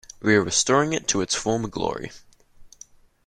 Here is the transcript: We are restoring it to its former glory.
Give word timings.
We 0.19 0.33
are 0.35 0.43
restoring 0.43 0.93
it 0.93 1.07
to 1.09 1.21
its 1.21 1.35
former 1.35 1.67
glory. 1.67 2.09